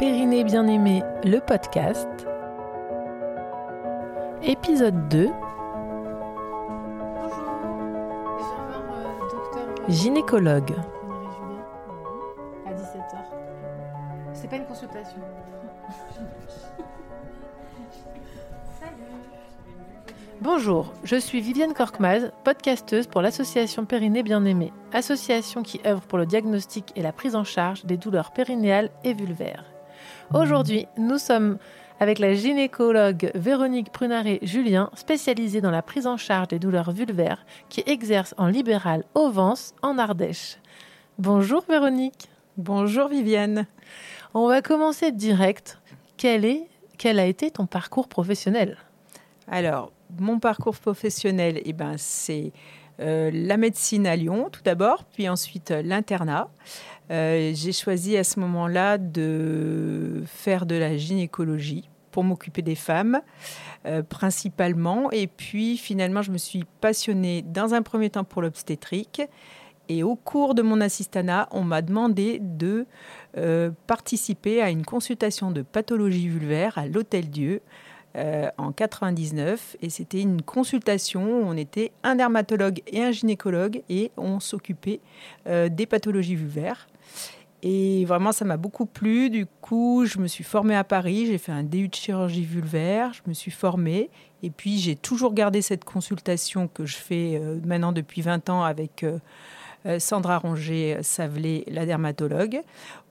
[0.00, 2.08] Périnée bien-aimé, le podcast.
[4.42, 5.28] Épisode 2.
[9.90, 10.72] Gynécologue.
[12.66, 13.18] À 17h.
[14.32, 15.20] C'est pas une consultation.
[20.40, 26.24] Bonjour, je suis Viviane Korkmaz, podcasteuse pour l'association Périnée Bien-Aimée, association qui œuvre pour le
[26.24, 29.69] diagnostic et la prise en charge des douleurs périnéales et vulvaires.
[30.34, 31.58] Aujourd'hui, nous sommes
[32.00, 37.82] avec la gynécologue Véronique Prunaré-Julien, spécialisée dans la prise en charge des douleurs vulvaires, qui
[37.86, 40.56] exerce en libéral au Vence, en Ardèche.
[41.18, 42.28] Bonjour Véronique.
[42.56, 43.66] Bonjour Viviane.
[44.32, 45.78] On va commencer direct.
[46.16, 48.78] Quel, est, quel a été ton parcours professionnel?
[49.46, 52.52] Alors, mon parcours professionnel, eh ben, c'est
[53.00, 56.48] euh, la médecine à Lyon tout d'abord, puis ensuite euh, l'internat.
[57.10, 63.20] Euh, j'ai choisi à ce moment-là de faire de la gynécologie pour m'occuper des femmes
[64.10, 65.10] principalement.
[65.10, 69.22] Et puis finalement, je me suis passionnée dans un premier temps pour l'obstétrique.
[69.88, 72.86] Et au cours de mon assistanat, on m'a demandé de
[73.86, 77.62] participer à une consultation de pathologie vulvaire à l'Hôtel Dieu
[78.16, 83.82] euh, en 99 et c'était une consultation où on était un dermatologue et un gynécologue
[83.88, 84.98] et on s'occupait
[85.46, 86.88] euh, des pathologies vulvaires.
[87.62, 89.30] Et vraiment, ça m'a beaucoup plu.
[89.30, 91.26] Du coup, je me suis formée à Paris.
[91.26, 93.12] J'ai fait un DU de chirurgie vulvaire.
[93.12, 94.10] Je me suis formée.
[94.42, 98.62] Et puis, j'ai toujours gardé cette consultation que je fais euh, maintenant depuis 20 ans
[98.62, 99.04] avec
[99.86, 102.62] euh, Sandra Ronget-Savelet, la dermatologue,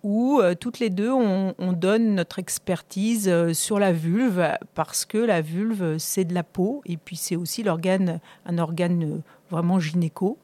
[0.04, 5.18] où euh, toutes les deux, on, donne notre expertise euh, sur la vulve, parce que
[5.18, 10.38] la vulve, c'est de la peau, et puis c'est aussi l'organe, un organe vraiment gynéco,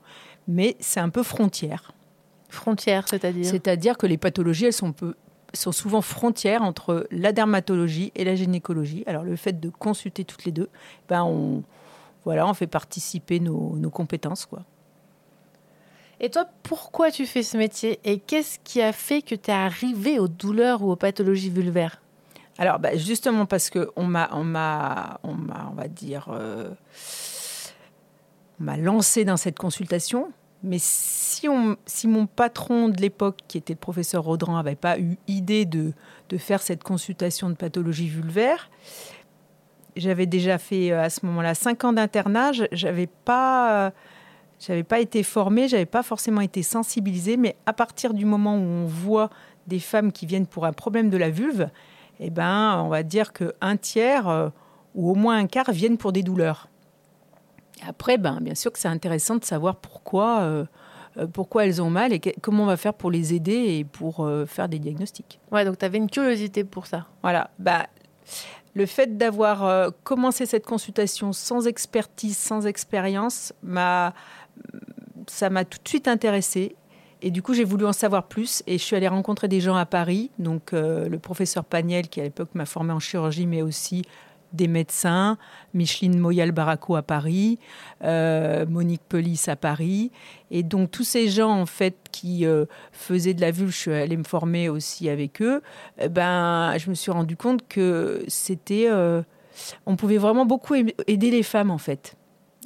[0.48, 1.94] mais c'est un peu frontière.
[2.56, 4.94] Frontière, c'est-à-dire C'est-à-dire que les pathologies, elles sont
[5.54, 9.04] sont souvent frontières entre la dermatologie et la gynécologie.
[9.08, 10.70] Alors le fait de consulter toutes les deux,
[11.08, 11.64] ben on,
[12.26, 14.46] voilà, on fait participer nos, nos compétences.
[14.46, 14.64] Quoi.
[16.20, 19.54] Et toi, pourquoi tu fais ce métier et qu'est-ce qui a fait que tu es
[19.54, 22.02] arrivé aux douleurs ou aux pathologies vulvaires?
[22.58, 26.70] Alors, bah, justement parce que on m'a, on m'a, on m'a, on va dire, euh,
[28.60, 30.32] on m'a lancé dans cette consultation.
[30.66, 35.00] Mais si, on, si mon patron de l'époque, qui était le professeur Rodran, n'avait pas
[35.00, 35.94] eu idée de,
[36.38, 38.70] faire cette consultation de pathologie vulvaire,
[39.96, 43.94] j'avais déjà fait euh, à ce moment-là cinq ans d'internat, j'avais pas
[44.60, 48.62] j'avais pas été formée, j'avais pas forcément été sensibilisée, mais à partir du moment où
[48.62, 49.30] on voit
[49.68, 51.70] des femmes qui viennent pour un problème de la vulve,
[52.20, 54.50] eh ben, on va dire qu'un tiers euh,
[54.94, 56.70] ou au moins un quart viennent pour des douleurs.
[57.88, 60.66] Après, ben, bien sûr que c'est intéressant de savoir pourquoi, euh,
[61.18, 64.28] euh, pourquoi elles ont mal et comment on va faire pour les aider et pour
[64.48, 65.40] faire des diagnostics.
[65.52, 67.08] Ouais, donc tu avais une curiosité pour ça.
[67.22, 67.50] Voilà.
[67.60, 67.88] Bah,
[68.74, 74.14] le fait d'avoir commencé cette consultation sans expertise, sans expérience, m'a
[75.28, 76.76] ça m'a tout de suite intéressée.
[77.22, 79.76] Et du coup, j'ai voulu en savoir plus et je suis allée rencontrer des gens
[79.76, 80.32] à Paris.
[80.38, 84.04] Donc, euh, le professeur Pagnel, qui à l'époque m'a formé en chirurgie, mais aussi
[84.56, 85.38] des médecins,
[85.74, 87.60] Micheline Moyal-Baraco à Paris,
[88.04, 90.12] euh, Monique Pelis à Paris.
[90.52, 93.94] Et donc, tous ces gens, en fait, qui euh, faisaient de la vulve, je suis
[93.94, 95.62] allée me former aussi avec eux.
[96.00, 98.90] Eh ben, je me suis rendu compte que c'était.
[99.86, 102.16] on pouvait vraiment beaucoup aider les femmes, en fait.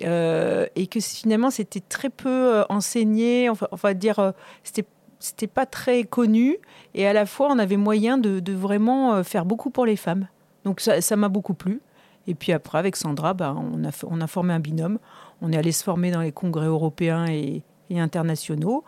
[0.04, 4.32] Euh, et que finalement c'était très peu euh, enseigné, on va dire, euh,
[4.64, 4.86] c'était
[5.22, 6.60] c'était pas très connu,
[6.94, 10.30] et à la fois on avait moyen de vraiment faire beaucoup pour les femmes.
[10.70, 11.82] Donc ça m'a beaucoup plu.
[12.28, 15.00] Et puis après, avec Sandra, bah, on, a, on a formé un binôme.
[15.42, 18.84] On est allé se former dans les congrès européens et, et internationaux.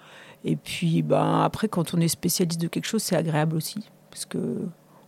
[0.45, 3.89] Et puis bah, après, quand on est spécialiste de quelque chose, c'est agréable aussi.
[4.11, 4.67] Parce que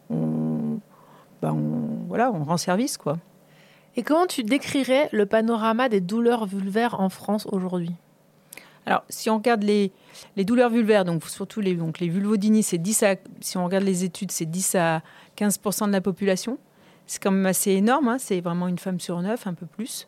[0.10, 0.80] on,
[1.44, 3.20] bah, on, voilà, on rend service, quoi.
[3.96, 7.94] Et comment tu décrirais le panorama des douleurs vulvaires en France aujourd'hui?
[8.86, 9.92] Alors, si on regarde les,
[10.36, 13.84] les douleurs vulvaires, donc surtout les, donc les vulvodynies, c'est 10 à, si on regarde
[13.84, 15.02] les études, c'est 10 à
[15.38, 16.58] 15% de la population.
[17.08, 20.08] C'est quand même assez énorme, hein, c'est vraiment une femme sur neuf, un peu plus.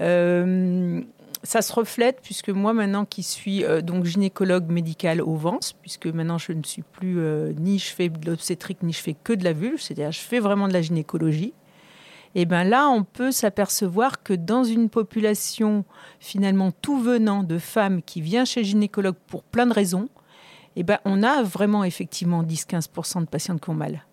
[0.00, 1.02] Euh,
[1.42, 6.06] ça se reflète puisque moi maintenant qui suis euh, donc gynécologue médical au Vence, puisque
[6.06, 9.34] maintenant je ne suis plus euh, ni je fais de l'obstétrique ni je fais que
[9.34, 11.52] de la vulve, c'est-à-dire je fais vraiment de la gynécologie
[12.34, 15.84] et bien là, on peut s'apercevoir que dans une population
[16.18, 20.08] finalement tout venant de femmes qui vient chez le gynécologue pour plein de raisons,
[20.76, 24.04] et ben, on a vraiment effectivement 10-15% de patientes qui ont mal.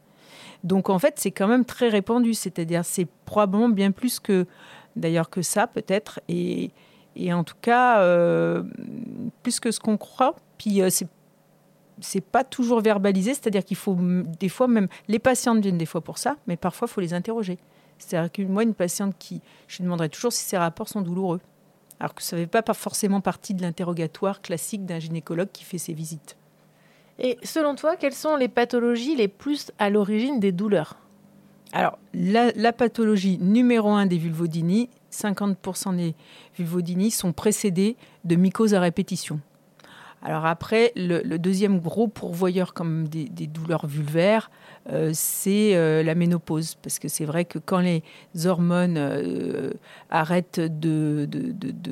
[0.64, 4.46] Donc en fait, c'est quand même très répandu, c'est-à-dire c'est probablement bien plus que
[4.96, 6.72] d'ailleurs que ça peut-être, et,
[7.16, 8.64] et, en tout cas euh,
[9.44, 10.36] plus que ce qu'on croit.
[10.58, 11.08] Puis euh, c'est
[12.00, 13.96] c'est pas toujours verbalisé, c'est-à-dire qu'il faut
[14.40, 17.14] des fois même les patientes viennent des fois pour ça, mais parfois il faut les
[17.14, 17.60] interroger.
[18.00, 21.42] C'est-à-dire que moi une patiente qui je lui demanderai toujours si ses rapports sont douloureux,
[22.00, 25.78] alors que ça ne fait pas forcément partie de l'interrogatoire classique d'un gynécologue qui fait
[25.78, 26.38] ses visites.
[27.24, 30.98] Et selon toi, quelles sont les pathologies les plus à l'origine des douleurs
[31.72, 36.16] Alors la, pathologie numéro un des vulvodynies, 50% des
[36.58, 37.96] vulvodynies sont précédées
[38.26, 39.40] de mycoses à répétition.
[40.24, 44.52] Alors après, le, deuxième gros pourvoyeur comme des, douleurs vulvaires,
[44.90, 46.76] euh, c'est euh, la ménopause.
[46.76, 48.04] Parce que c'est vrai que quand les
[48.46, 49.72] hormones euh,
[50.12, 51.28] arrêtent de,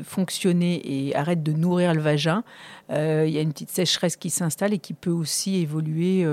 [0.03, 2.43] fonctionner et arrêtent de nourrir le vagin,
[2.91, 6.25] il y a une petite sécheresse qui s'installe et qui peut aussi évoluer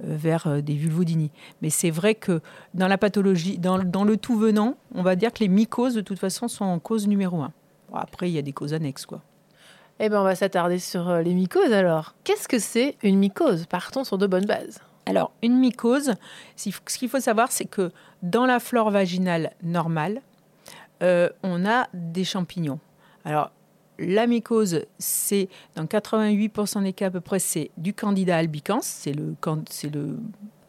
[0.00, 1.30] vers des vulvodynies.
[1.62, 2.40] Mais c'est vrai que
[2.74, 6.18] dans la pathologie, dans, le tout venant, on va dire que les mycoses, de toute
[6.18, 7.52] façon, sont en cause numéro un.
[7.92, 9.22] Après, il y a des causes annexes, quoi.
[10.00, 12.14] Eh bien, on va s'attarder sur euh, les mycoses alors.
[12.24, 13.66] Qu'est-ce que c'est une mycose?
[13.66, 14.80] Partons sur de bonnes bases.
[15.06, 16.14] Alors, une mycose,
[16.56, 17.92] ce qu'il faut savoir, c'est que
[18.22, 20.22] dans la flore vaginale normale,
[21.02, 22.80] euh, on a des champignons.
[23.24, 23.50] Alors,
[23.98, 29.12] la mycose, c'est dans 88% des cas à peu près, c'est du candida albicans, c'est
[29.12, 29.36] le,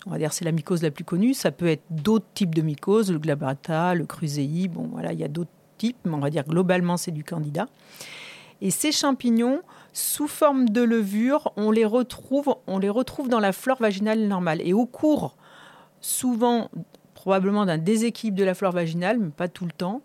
[0.05, 1.33] on va dire, c'est la mycose la plus connue.
[1.33, 4.67] Ça peut être d'autres types de mycoses, le glabrata, le crusei.
[4.67, 7.67] Bon, voilà, il y a d'autres types, mais on va dire globalement, c'est du candida.
[8.61, 9.61] Et ces champignons,
[9.93, 14.61] sous forme de levure, on les retrouve, on les retrouve dans la flore vaginale normale.
[14.61, 15.35] Et au cours,
[16.01, 16.69] souvent,
[17.13, 20.01] probablement d'un déséquilibre de la flore vaginale, mais pas tout le temps,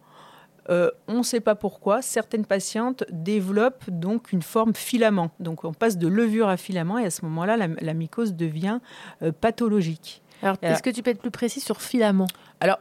[0.68, 5.30] euh, on ne sait pas pourquoi, certaines patientes développent donc une forme filament.
[5.40, 8.78] Donc on passe de levure à filament et à ce moment-là, la, la, mycose devient
[9.22, 10.22] euh, pathologique.
[10.42, 12.26] Alors, est-ce que tu peux être plus précis sur filament?
[12.60, 12.78] Alors,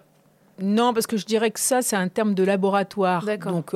[0.62, 3.25] non, parce que je dirais que ça, c'est un terme de laboratoire.
[3.38, 3.75] Donc,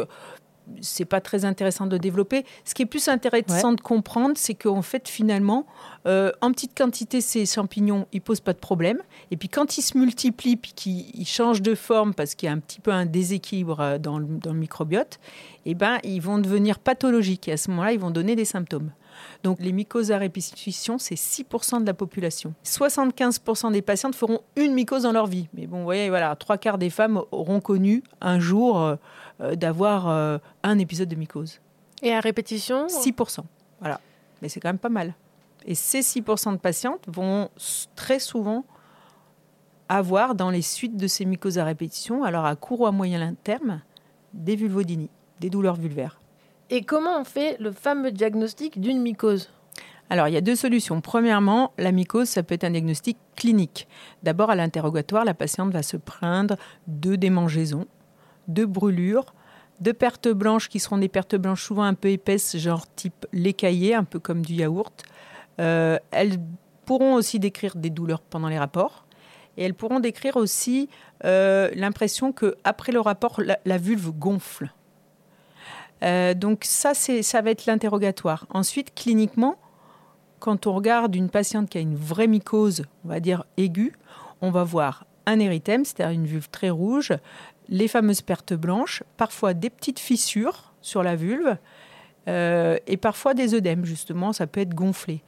[0.81, 2.45] c'est pas très intéressant de développer.
[2.65, 3.75] Ce qui est plus intéressant ouais.
[3.75, 5.65] de comprendre, c'est qu'en fait, finalement,
[6.07, 8.99] euh, en petite quantité, ces champignons, ils posent pas de problème.
[9.31, 12.53] Et puis, quand ils se multiplient, puis qu'ils changent de forme parce qu'il y a
[12.53, 15.19] un petit peu un déséquilibre euh, dans le, dans le microbiote,
[15.65, 17.47] eh ben, ils vont devenir pathologiques.
[17.47, 18.91] Et à ce moment-là, ils vont donner des symptômes.
[19.43, 22.53] Donc, les mycoses à répétition, c'est 6% de la population.
[22.65, 25.47] 75% des patientes feront une mycose dans leur vie.
[25.53, 28.95] Mais bon, vous voyez, voilà, trois quarts des femmes auront connu un jour euh,
[29.55, 31.59] d'avoir euh, un épisode de mycose.
[32.01, 33.39] Et à répétition 6%.
[33.79, 33.99] Voilà.
[34.41, 35.13] Mais c'est quand même pas mal.
[35.65, 37.49] Et ces 6% de patientes vont
[37.95, 38.65] très souvent
[39.89, 43.33] avoir, dans les suites de ces mycoses à répétition, alors à court ou à moyen
[43.43, 43.81] terme,
[44.33, 45.09] des vulvodynies,
[45.39, 46.19] des douleurs vulvaires.
[46.69, 49.49] Et comment on fait le fameux diagnostic d'une mycose?
[50.09, 51.01] Alors, il y a deux solutions.
[51.01, 53.87] Premièrement, la mycose, ça peut être un diagnostic clinique.
[54.21, 56.55] D'abord, à l'interrogatoire, la patiente va se plaindre
[56.87, 57.87] de démangeaisons,
[58.47, 59.33] de brûlures,
[59.79, 63.95] de pertes blanches qui seront des pertes blanches souvent un peu épaisses, genre type l'écaillé,
[63.95, 65.03] un peu comme du yaourt.
[65.59, 66.37] Euh, elles
[66.85, 69.05] pourront aussi décrire des douleurs pendant les rapports.
[69.57, 70.89] Et elles pourront décrire aussi
[71.25, 74.71] euh, l'impression qu'après le rapport, la, la vulve gonfle.
[76.03, 78.45] Euh, donc ça, ça va être l'interrogatoire.
[78.49, 79.57] Ensuite, cliniquement,
[80.39, 83.93] quand on regarde une patiente qui a une vraie mycose, on va dire aiguë,
[84.41, 87.13] on va voir un érythème, c'est-à-dire une vulve très rouge,
[87.69, 91.57] les fameuses pertes blanches, parfois des petites fissures sur la vulve
[92.27, 95.23] euh, et parfois des œdèmes, justement, ça peut être gonflé.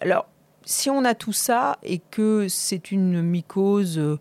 [0.00, 0.26] Alors,
[0.64, 4.18] si on a tout ça et que c'est une mycose, euh,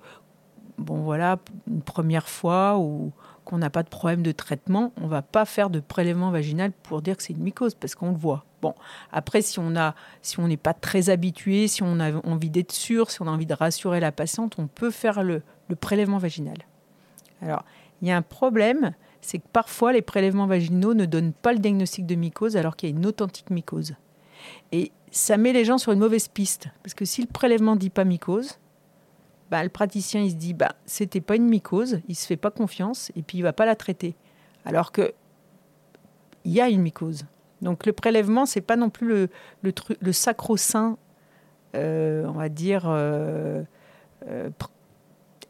[0.78, 3.12] bon voilà, une première fois ou
[3.46, 7.02] qu'on n'a pas de problème de traitement, on va pas faire de prélèvement vaginal pour
[7.02, 8.46] dire que c'est une mycose, parce qu'on le voit.
[8.62, 8.76] Bon,
[9.12, 12.74] après, si on a, si on n'est pas très habitué, si on a envie d'être
[12.74, 15.42] sûr, si on a envie de rassurer la patiente, on peut faire le
[15.80, 16.58] prélèvement vaginal.
[17.42, 17.64] Alors,
[18.02, 21.60] il y a un problème, c'est que parfois les prélèvements vaginaux ne donnent pas le
[21.60, 23.96] diagnostic de mycose alors qu'il y a une authentique mycose.
[24.72, 27.80] Et ça met les gens sur une mauvaise piste, parce que si le prélèvement ne
[27.80, 28.60] dit pas mycose,
[29.50, 32.52] bah, le praticien il se dit bah c'était pas une mycose, il se fait pas
[32.52, 34.16] confiance et puis il va pas la traiter.
[34.64, 35.14] Alors que
[36.46, 37.26] il y a une mycose.
[37.62, 39.30] Donc le prélèvement c'est pas non plus le
[40.00, 40.98] le sacro-saint,
[41.76, 43.64] euh, on va dire euh,
[44.28, 44.50] euh,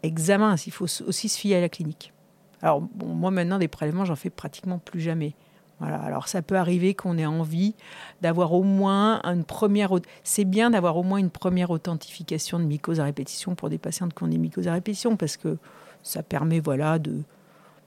[0.04, 0.56] examen.
[0.66, 2.14] Il faut aussi se fier à la clinique.
[2.62, 5.36] Alors moi maintenant des prélèvements j'en fais pratiquement plus jamais.
[5.80, 5.98] Voilà.
[5.98, 7.74] Alors ça peut arriver qu'on ait envie
[8.22, 9.92] d'avoir au moins une première.
[10.24, 14.14] C'est bien d'avoir au moins une première authentification de mycose à répétition pour des patientes
[14.14, 15.58] qui ont des mycoses à répétition parce que
[16.04, 17.22] ça permet voilà de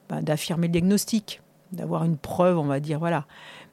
[0.09, 1.41] ben, d'affirmer le diagnostic,
[1.71, 3.25] d'avoir une preuve, on va dire voilà.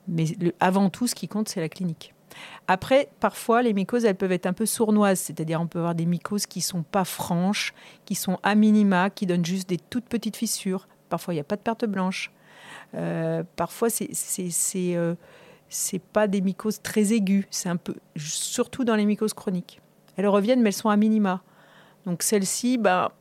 [0.07, 0.27] Mais
[0.61, 2.15] avant tout, ce qui compte, c'est la clinique.
[2.69, 6.07] Après, parfois, les mycoses, elles peuvent être un peu sournoises, c'est-à-dire on peut avoir des
[6.07, 10.37] mycoses qui sont pas franches, qui sont à minima, qui donnent juste des toutes petites
[10.37, 10.89] fissures.
[11.09, 12.33] Parfois, il n'y a pas de perte blanche.
[12.95, 14.09] Euh, parfois, c'est
[14.97, 15.15] euh,
[16.13, 17.45] pas des mycoses très aiguës.
[17.51, 19.81] C'est un peu, surtout dans les mycoses chroniques.
[20.17, 21.43] Elles reviennent, mais elles sont à minima.
[22.07, 23.13] Donc celle-ci, bah,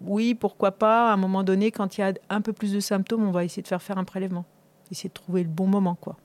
[0.00, 2.80] oui, pourquoi pas, à un moment donné, quand il y a un peu plus de
[2.80, 4.44] symptômes, on va essayer de faire faire un prélèvement.
[4.90, 6.16] Essayer de trouver le bon moment, quoi.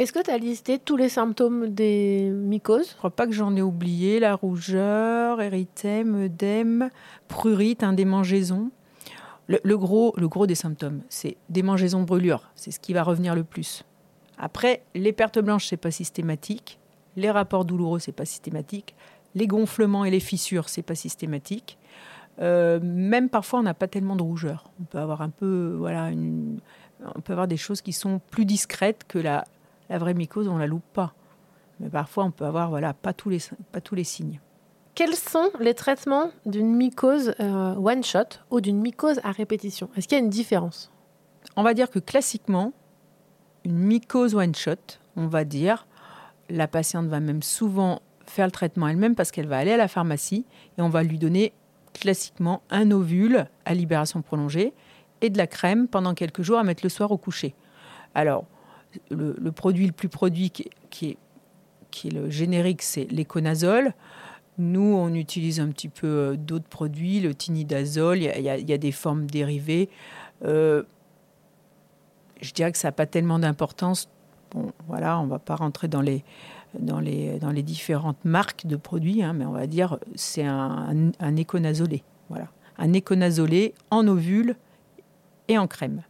[0.00, 2.88] Est-ce que tu as listé tous les symptômes des mycoses?
[2.92, 4.18] Je crois pas que j'en ai oublié.
[4.18, 6.88] La rougeur, érythème, œdème,
[7.28, 8.70] prurite, un démangeaison.
[9.46, 12.50] Le, gros, le gros des symptômes, c'est démangeaison, brûlure.
[12.54, 13.84] C'est ce qui va revenir le plus.
[14.38, 16.78] Après, les pertes blanches, c'est pas systématique.
[17.16, 18.94] Les rapports douloureux, c'est pas systématique.
[19.34, 21.76] Les gonflements et les fissures, c'est pas systématique.
[22.40, 24.70] Euh, même parfois, on n'a pas tellement de rougeur.
[24.80, 26.10] On peut avoir un peu, voilà,
[27.14, 29.44] on peut avoir des choses qui sont plus discrètes que la,
[29.90, 31.12] la vraie mycose, on la loupe pas.
[31.80, 33.38] Mais parfois, on peut avoir, voilà, pas tous les,
[33.72, 34.40] pas tous les signes.
[34.94, 39.88] Quels sont les traitements d'une mycose euh, one shot ou d'une mycose à répétition?
[39.96, 40.92] Est-ce qu'il y a une différence?
[41.56, 42.72] On va dire que classiquement,
[43.64, 45.86] une mycose one shot, on va dire,
[46.48, 49.88] la patiente va même souvent faire le traitement elle-même parce qu'elle va aller à la
[49.88, 50.44] pharmacie
[50.78, 51.52] et on va lui donner
[51.94, 54.72] classiquement un ovule à libération prolongée
[55.20, 57.54] et de la crème pendant quelques jours à mettre le soir au coucher.
[58.14, 58.44] Alors,
[59.10, 60.70] le, produit le plus produit qui,
[61.08, 61.16] est,
[61.90, 63.94] qui est le générique, c'est l'éconazole.
[64.58, 68.92] Nous, on utilise un petit peu euh, d'autres produits, le tinidazole, il y, a, des
[68.92, 69.88] formes dérivées.
[70.44, 70.82] Euh,
[72.40, 74.08] je dirais que ça n'a pas tellement d'importance.
[74.50, 76.24] Bon, voilà, on ne va pas rentrer dans les,
[76.78, 81.12] dans les, dans les différentes marques de produits, hein, mais on va dire c'est un,
[81.18, 82.02] un, éconazolé.
[82.28, 82.48] Voilà.
[82.78, 84.56] Un éconazolé en ovule
[85.48, 86.02] et en crème.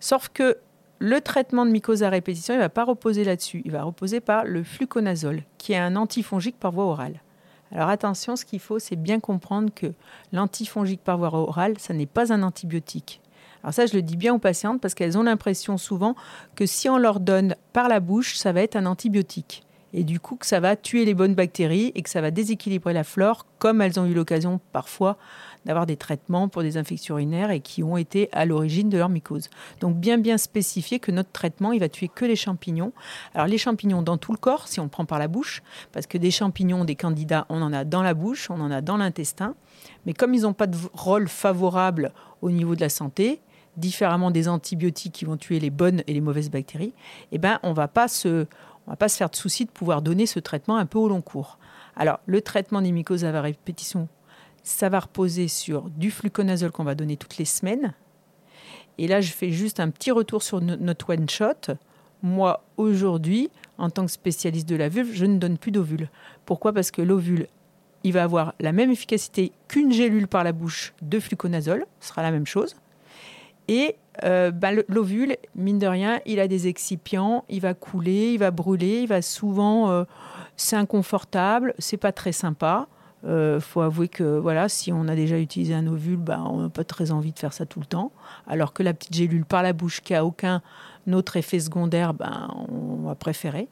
[0.00, 0.58] Sauf que
[1.00, 3.62] le traitement de mycose à répétition, il ne va pas reposer là-dessus.
[3.64, 7.20] Il va reposer par le fluconazole, qui est un antifongique par voie orale.
[7.70, 9.92] Alors attention, ce qu'il faut, c'est bien comprendre que
[10.32, 13.20] l'antifongique par voie orale, ça n'est pas un antibiotique.
[13.62, 16.14] Alors ça, je le dis bien aux patientes parce qu'elles ont l'impression souvent
[16.56, 19.64] que si on leur donne par la bouche, ça va être un antibiotique.
[19.92, 22.92] Et du coup, que ça va tuer les bonnes bactéries et que ça va déséquilibrer
[22.92, 25.16] la flore, comme elles ont eu l'occasion parfois
[25.64, 29.08] d'avoir des traitements pour des infections urinaires et qui ont été à l'origine de leur
[29.08, 29.50] mycose.
[29.80, 32.92] Donc bien bien spécifier que notre traitement, il va tuer que les champignons.
[33.34, 35.62] Alors les champignons dans tout le corps, si on le prend par la bouche,
[35.92, 38.80] parce que des champignons, des candidats, on en a dans la bouche, on en a
[38.80, 39.54] dans l'intestin.
[40.06, 42.12] Mais comme ils n'ont pas de rôle favorable
[42.42, 43.40] au niveau de la santé,
[43.76, 46.94] différemment des antibiotiques qui vont tuer les bonnes et les mauvaises bactéries,
[47.30, 48.46] eh ben, on ne va pas se
[49.08, 51.58] faire de souci de pouvoir donner ce traitement un peu au long cours.
[51.94, 54.08] Alors, le traitement des mycoses à répétition,
[54.68, 57.94] ça va reposer sur du fluconazole qu'on va donner toutes les semaines.
[58.98, 61.74] Et là, je fais juste un petit retour sur notre one shot.
[62.22, 63.48] Moi, aujourd'hui,
[63.78, 66.10] en tant que spécialiste de la vulve, je ne donne plus d'ovule.
[66.44, 66.72] Pourquoi?
[66.72, 67.46] Parce que l'ovule,
[68.04, 72.22] il va avoir la même efficacité qu'une gélule par la bouche de fluconazole, ce sera
[72.22, 72.76] la même chose.
[73.68, 78.38] Et euh, bah, l'ovule, mine de rien, il a des excipients, il va couler, il
[78.38, 80.04] va brûler, il va souvent, euh,
[80.56, 82.88] c'est inconfortable, c'est pas très sympa.
[83.24, 86.68] Euh, faut avouer que voilà, si on a déjà utilisé un ovule, ben, on n'a
[86.68, 88.12] pas très envie de faire ça tout le temps.
[88.46, 90.62] Alors que la petite gélule par la bouche qui a aucun
[91.12, 93.68] autre effet secondaire, ben, on va préférer.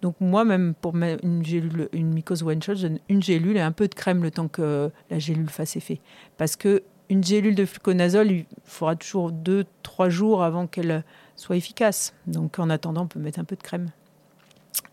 [0.00, 2.74] Donc moi, même pour une gélule, une mycose one shot,
[3.08, 6.00] une gélule et un peu de crème le temps que la gélule fasse effet.
[6.36, 11.04] Parce que une gélule de fluconazole, il faudra toujours 2-3 jours avant qu'elle
[11.36, 12.14] soit efficace.
[12.26, 13.90] Donc en attendant, on peut mettre un peu de crème.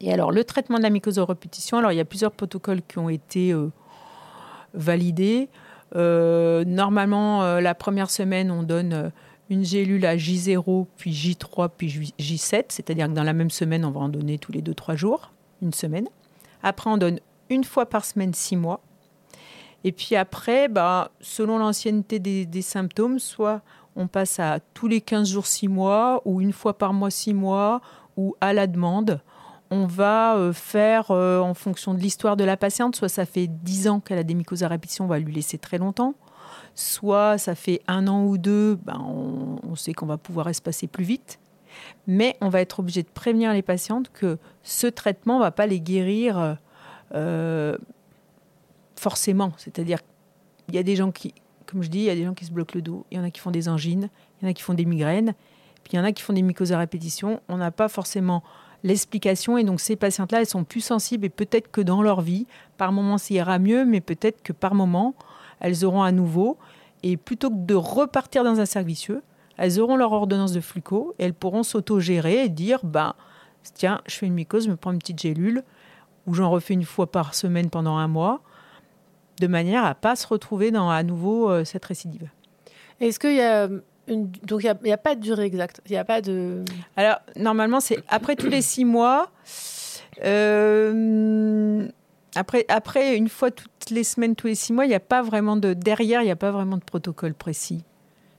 [0.01, 2.81] Et alors, le traitement de la mycose à répétition, alors il y a plusieurs protocoles
[2.81, 3.71] qui ont été euh,
[4.75, 5.49] validé.
[5.95, 9.09] Euh, normalement, euh, la première semaine, on donne euh,
[9.49, 13.91] une gélule à J0, puis J3, puis J7, c'est-à-dire que dans la même semaine, on
[13.91, 16.07] va en donner tous les 2-3 jours, une semaine.
[16.63, 18.81] Après, on donne une fois par semaine, 6 mois.
[19.83, 23.61] Et puis après, bah, selon l'ancienneté des, des, symptômes, soit
[23.95, 27.35] on passe à tous les 15 jours, 6 mois, ou une fois par mois, 6
[27.35, 27.81] mois,
[28.17, 29.21] ou à la demande
[29.75, 33.47] on va euh, faire euh, en fonction de l'histoire de la patiente, soit ça fait
[33.47, 36.13] 10 ans qu'elle a des mycoses à répétition, on va lui laisser très longtemps,
[36.75, 41.03] soit ça fait un an ou deux, ben on, sait qu'on va pouvoir espacer plus
[41.03, 41.39] vite.
[42.07, 45.67] Mais on va être obligé de prévenir les patientes que ce traitement ne va pas
[45.67, 46.57] les guérir
[47.13, 47.77] euh,
[48.95, 49.51] forcément.
[49.57, 49.99] C'est-à-dire
[50.65, 51.33] qu'il y a des gens qui,
[51.65, 53.19] comme je dis, il y a des gens qui se bloquent le dos, il y
[53.19, 55.33] en a qui font des angines, il y en a qui font des migraines,
[55.83, 57.41] puis il y en a qui font des mycoses à répétition.
[57.49, 58.41] On n'a pas forcément
[58.85, 59.57] l'explication.
[59.57, 62.91] Et donc ces patientes-là, elles sont plus sensibles et peut-être que dans leur vie, par
[62.91, 65.15] moment, ça ira mieux, mais peut-être que par moment,
[65.59, 66.57] elles auront à nouveau.
[67.03, 68.93] Et plutôt que de repartir dans un cercle
[69.57, 73.13] elles auront leur ordonnance de fluco et elles pourront s'auto-gérer et dire, ben,
[73.73, 75.63] tiens, je fais une mycose, je me prends une petite gélule,
[76.27, 78.41] ou j'en refais une fois par semaine pendant un mois,
[79.39, 82.29] de manière à pas se retrouver dans à nouveau euh, cette récidive.
[82.99, 83.69] Est-ce qu'il y a
[84.07, 85.81] Donc il n'y a, pas de durée exacte.
[85.89, 86.63] Il a pas de.
[86.95, 89.31] Alors, normalement, c'est après tous les six mois.
[90.23, 91.87] Euh,
[92.35, 95.21] après, après, une fois toutes les semaines, tous les six mois, il n'y a pas
[95.21, 95.73] vraiment de.
[95.73, 97.83] Derrière, il n'y a pas vraiment de protocole précis.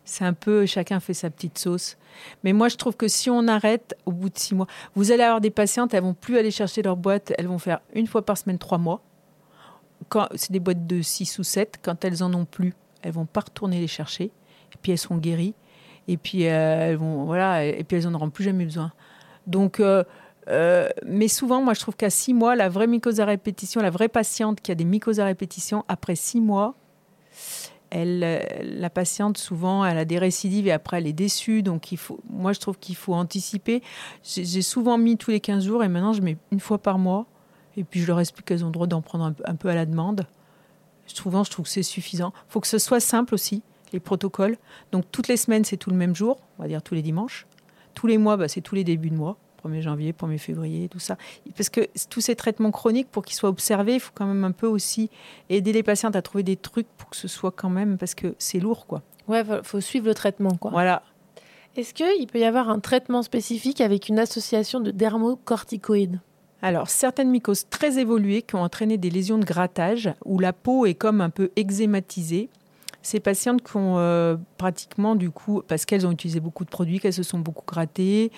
[0.04, 0.66] C'est un peu.
[0.66, 1.96] Chacun fait sa petite sauce.
[2.44, 5.24] Mais moi, je trouve que si on arrête au bout de six mois, vous allez
[5.24, 8.24] avoir des patientes, elles vont plus aller chercher leur boîte, elles vont faire une fois
[8.24, 9.02] par semaine, trois mois.
[10.36, 13.40] C'est des boîtes de six ou sept, quand elles en ont plus, elles vont pas
[13.40, 14.30] retourner les chercher.
[14.72, 15.54] Et puis elles seront guéries.
[16.08, 17.64] Et puis euh, elles vont voilà.
[17.64, 18.92] Et puis elles en auront plus jamais besoin.
[19.46, 20.04] Donc, euh,
[20.48, 23.90] euh, mais souvent, moi, je trouve qu'à six mois, la vraie mycose à répétition, la
[23.90, 26.74] vraie patiente qui a des mycoses à répétition, après six mois,
[27.90, 31.62] elle, la patiente, souvent, elle a des récidives et après, elle est déçue.
[31.62, 33.82] Donc, il faut, moi, je trouve qu'il faut anticiper.
[34.22, 37.26] J'ai souvent mis tous les 15 jours et maintenant, je mets une fois par mois.
[37.76, 39.74] Et puis, je leur explique qu'elles ont le droit d'en prendre un, un peu à
[39.74, 40.26] la demande.
[41.06, 42.32] Souvent, je trouve que c'est suffisant.
[42.48, 44.56] Il faut que ce soit simple aussi, les protocoles.
[44.92, 47.46] Donc, toutes les semaines, c'est tout le même jour, on va dire tous les dimanches.
[47.94, 49.36] Tous les mois, bah, c'est tous les débuts de mois.
[49.64, 51.16] 1er janvier, 1er février, tout ça.
[51.56, 54.52] Parce que tous ces traitements chroniques, pour qu'ils soient observés, il faut quand même un
[54.52, 55.10] peu aussi
[55.48, 58.34] aider les patientes à trouver des trucs pour que ce soit quand même, parce que
[58.38, 59.02] c'est lourd, quoi.
[59.28, 60.70] Ouais, faut, faut suivre le traitement, quoi.
[60.70, 61.02] Voilà.
[61.76, 66.20] Est-ce qu'il peut y avoir un traitement spécifique avec une association de dermocorticoïdes?
[66.62, 70.86] Alors, certaines mycoses très évoluées qui ont entraîné des lésions de grattage, où la peau
[70.86, 72.48] est comme un peu eczématisée,
[73.06, 76.98] ces patientes qui ont euh, pratiquement, du coup, parce qu'elles ont utilisé beaucoup de produits,
[76.98, 78.32] qu'elles se sont beaucoup grattées,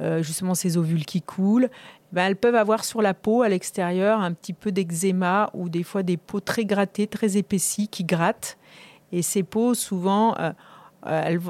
[0.00, 1.68] euh, justement ces ovules qui coulent,
[2.12, 5.82] ben, elles peuvent avoir sur la peau, à l'extérieur, un petit peu d'eczéma ou des
[5.82, 8.58] fois des peaux très grattées, très épaissies, qui grattent.
[9.10, 10.52] Et ces peaux, souvent, euh,
[11.04, 11.40] elles,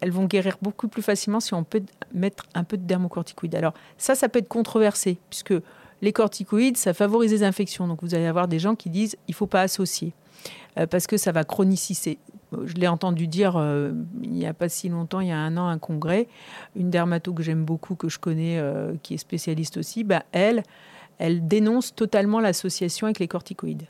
[0.00, 1.82] elles vont guérir beaucoup plus facilement si on peut
[2.12, 3.54] mettre un peu de dermocorticoïdes.
[3.54, 5.54] Alors, ça, ça peut être controversé, puisque
[6.02, 7.86] les corticoïdes, ça favorise les infections.
[7.86, 10.12] Donc, vous allez avoir des gens qui disent il ne faut pas associer,
[10.90, 12.18] parce que ça va chroniciser.
[12.64, 15.56] Je l'ai entendu dire euh, il n'y a pas si longtemps, il y a un
[15.56, 16.28] an, un congrès,
[16.76, 20.62] une dermato que j'aime beaucoup, que je connais, euh, qui est spécialiste aussi, bah, elle,
[21.18, 23.86] elle dénonce totalement l'association avec les corticoïdes.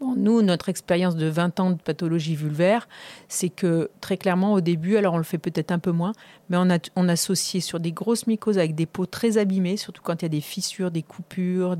[0.00, 2.88] Nous, notre expérience de 20 ans de pathologie vulvaire,
[3.28, 6.12] c'est que très clairement au début, alors on le fait peut-être un peu moins,
[6.48, 10.22] mais on a associait sur des grosses mycoses avec des peaux très abîmées, surtout quand
[10.22, 11.76] il y a des fissures, des coupures,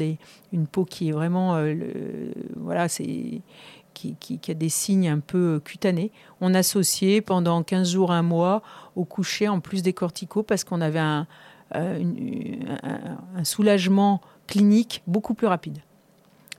[0.52, 1.74] une peau qui est vraiment, euh,
[2.56, 3.42] voilà, qui,
[4.48, 6.12] a des signes un peu cutanés.
[6.42, 8.62] On associait pendant 15 jours, un mois
[8.96, 11.26] au coucher en plus des corticaux parce qu'on avait un,
[11.74, 12.02] euh,
[13.44, 15.78] soulagement clinique beaucoup plus rapide.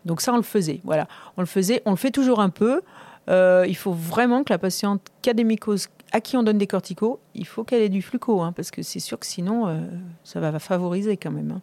[0.05, 0.81] Donc ça, on le faisait.
[0.83, 1.81] Voilà, on le faisait.
[1.85, 2.81] On le fait toujours un peu.
[3.29, 6.57] Euh, il faut vraiment que la patiente qui a des mycoses, à qui on donne
[6.57, 9.67] des corticaux, il faut qu'elle ait du fluco, hein, parce que c'est sûr que sinon,
[9.67, 9.79] euh,
[10.23, 11.51] ça va favoriser quand même.
[11.51, 11.61] hein.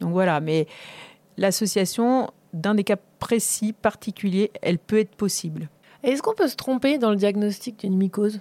[0.00, 0.66] Donc voilà, mais
[1.36, 5.68] l'association, dans des cas précis, particuliers, elle peut être possible.
[6.02, 8.40] Est-ce qu'on peut se tromper dans le diagnostic d'une mycose?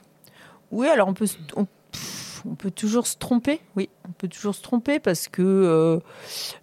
[0.72, 3.62] Oui, alors on peut, se- on, pff, on peut toujours se tromper.
[3.76, 6.00] Oui, on peut toujours se tromper parce que, euh,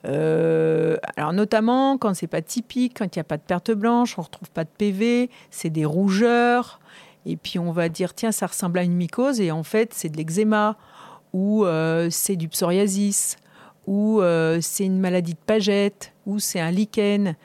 [0.06, 4.18] euh, alors notamment quand c'est pas typique, quand il n'y a pas de perte blanche,
[4.18, 6.80] on retrouve pas de PV, c'est des rougeurs,
[7.24, 10.08] et puis on va dire tiens ça ressemble à une mycose et en fait c'est
[10.08, 10.76] de l'eczéma
[11.32, 13.36] ou euh, c'est du psoriasis
[13.86, 14.20] ou
[14.60, 15.92] c'est une maladie de Paget
[16.26, 17.36] ou c'est un lichen.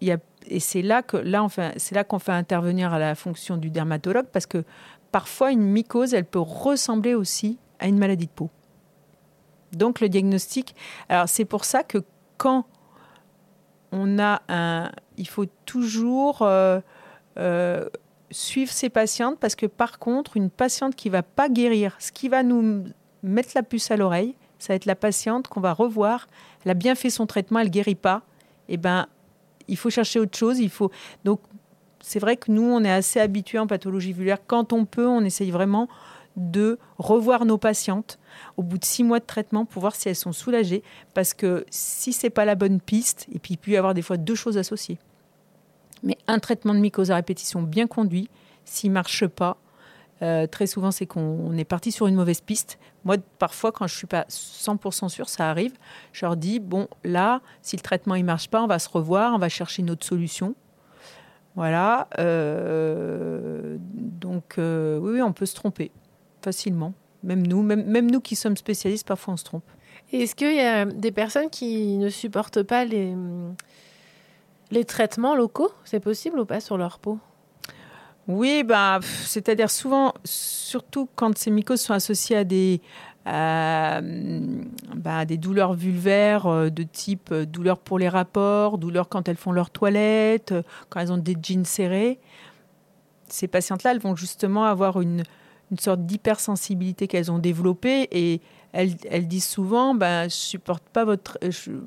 [0.00, 3.14] Il y a et c'est là que là c'est là qu'on fait intervenir à la
[3.14, 4.64] fonction du dermatologue parce que
[5.16, 8.50] parfois une mycose elle peut ressembler aussi à une maladie de peau.
[9.72, 10.76] Donc le diagnostic,
[11.08, 12.04] alors c'est pour ça que
[12.36, 12.66] quand
[13.92, 16.80] on a un, il faut toujours euh,
[17.38, 17.88] euh,
[18.30, 22.28] suivre ses patientes parce que par contre une patiente qui va pas guérir, ce qui
[22.28, 22.84] va nous
[23.22, 26.26] mettre la puce à l'oreille, ça va être la patiente qu'on va revoir.
[26.62, 28.20] Elle a bien fait son traitement, elle guérit pas.
[28.68, 29.06] Et ben
[29.66, 30.58] il faut chercher autre chose.
[30.58, 30.90] Il faut
[31.24, 31.40] donc
[32.06, 34.38] c'est vrai que nous on est assez habitués en pathologie vulvaire.
[34.46, 35.88] Quand on peut, on essaye vraiment
[36.36, 38.20] de revoir nos patientes
[38.56, 40.84] au bout de six mois de traitement pour voir si elles sont soulagées.
[41.14, 44.02] Parce que si c'est pas la bonne piste, et puis il peut y avoir des
[44.02, 44.98] fois deux choses associées.
[46.04, 48.30] Mais un traitement de mycose à répétition bien conduit,
[48.64, 49.56] s'il marche pas,
[50.22, 52.78] euh, très souvent c'est qu'on est parti sur une mauvaise piste.
[53.04, 55.72] Moi, parfois, quand je suis pas 100% sûre, ça arrive.
[56.12, 59.34] Je leur dis bon, là, si le traitement il marche pas, on va se revoir,
[59.34, 60.54] on va chercher une autre solution.
[61.56, 62.06] Voilà.
[62.18, 65.90] euh, donc, euh, oui, oui, on peut se tromper
[66.42, 66.92] facilement.
[67.24, 69.64] Même nous, même, même nous qui sommes spécialistes, parfois on se trompe.
[70.12, 73.14] Est-ce qu'il y a des personnes qui ne supportent pas les,
[74.70, 75.72] les traitements locaux?
[75.84, 77.18] C'est possible ou pas sur leur peau?
[78.28, 82.80] Oui, bah, c'est-à-dire souvent, surtout quand ces mycoses sont associées à des,
[83.26, 89.36] bah, des douleurs vulvaires euh, de type euh, douleurs pour les rapports, douleurs quand elles
[89.36, 92.20] font leur toilette, euh, quand elles ont des jeans serrés.
[93.28, 95.24] Ces patientes-là, elles vont justement avoir une,
[95.80, 98.40] sorte d'hypersensibilité qu'elles ont développée et
[98.72, 101.38] elles, disent souvent ben, Je supporte pas votre,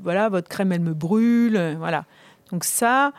[0.04, 1.78] voilà, votre crème, elle me brûle.
[1.80, 2.04] Voilà.
[2.52, 3.14] Donc, ça,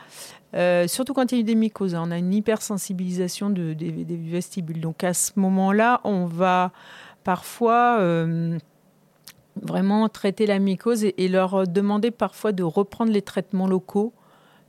[0.54, 3.72] euh, surtout quand il y a eu des mycoses, hein, on a une hypersensibilisation de,
[3.72, 4.80] des, vestibules.
[4.80, 6.72] Donc, à ce moment-là, on va
[7.24, 7.98] parfois.
[8.00, 8.58] Euh,
[9.62, 14.12] vraiment traiter la mycose et, leur demander parfois de reprendre les traitements locaux,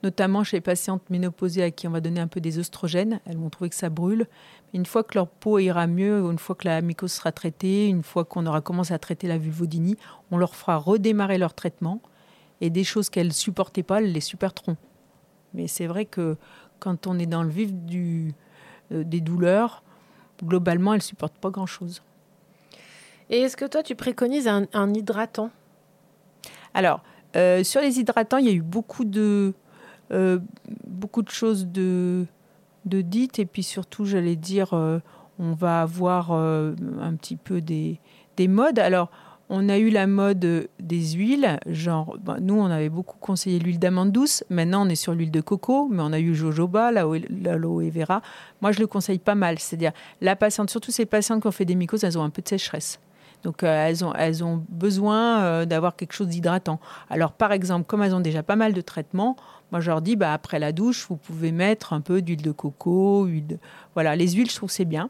[0.04, 3.20] notamment chez les patientes ménopausées à qui on va donner un peu des oestrogènes.
[3.26, 4.28] Elles vont trouver que ça brûle.
[4.74, 8.04] Une fois que leur peau ira mieux, une fois que la mycose sera traitée, une
[8.04, 9.98] fois qu'on aura commencé à traiter la vulvodynie,
[10.32, 12.02] on leur fera redémarrer leur traitement
[12.62, 14.78] et des choses qu'elles supportaient pas, elles les supporteront.
[15.54, 16.38] Mais c'est vrai que
[16.80, 19.84] quand on est dans le vif euh, des douleurs,
[20.44, 22.02] globalement, elles supportent pas grand-chose.
[23.32, 25.52] Et est-ce que toi, tu préconises un, hydratant?
[26.74, 27.02] Alors,
[27.38, 29.54] euh, sur les hydratants, il y a eu beaucoup de,
[30.12, 30.40] euh,
[30.86, 32.26] beaucoup de choses de,
[32.86, 33.40] dites.
[33.40, 35.00] Et puis surtout, j'allais dire, euh,
[35.40, 38.02] on va avoir un petit peu des,
[38.36, 38.80] des modes.
[38.80, 39.10] Alors,
[39.48, 43.80] on a eu la mode des huiles, genre, ben, nous, on avait beaucoup conseillé l'huile
[43.80, 44.44] d'amande douce.
[44.50, 48.22] Maintenant, on est sur l'huile de coco, mais on a eu jojoba, l'aloe vera.
[48.62, 49.58] Moi, je le conseille pas mal.
[49.58, 52.42] C'est-à-dire, la patiente, surtout ces patientes qui ont fait des mycoses, elles ont un peu
[52.42, 53.00] de sécheresse.
[53.44, 56.80] Donc euh, elles, ont, besoin euh, d'avoir quelque chose d'hydratant.
[57.10, 59.36] Alors par exemple, comme elles ont déjà pas mal de traitements,
[59.72, 62.52] moi je leur dis, bah, après la douche, vous pouvez mettre un peu d'huile de
[62.52, 63.60] coco, huile
[63.94, 65.10] voilà, les huiles, je trouve c'est bien.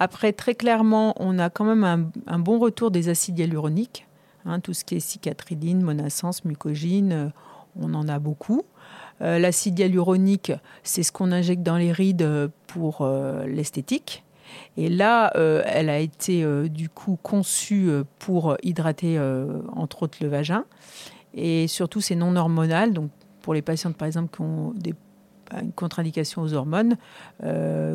[0.00, 4.06] Après, très clairement, on a quand même un, bon retour des acides hyaluroniques.
[4.46, 7.28] Hein, tout ce qui est cicatridine, monascence, mucogine, euh,
[7.78, 8.62] on en a beaucoup.
[9.20, 10.52] L'acide hyaluronique,
[10.84, 13.04] c'est ce qu'on injecte dans les rides pour
[13.46, 14.22] l'esthétique.
[14.76, 19.18] Et là, euh, elle a été euh, du coup conçue euh, pour hydrater
[19.74, 20.64] entre autres le vagin.
[21.34, 22.92] Et surtout, c'est non hormonal.
[22.92, 23.10] Donc,
[23.42, 24.72] pour les patientes, par exemple, qui ont
[25.50, 26.96] bah, une contre-indication aux hormones,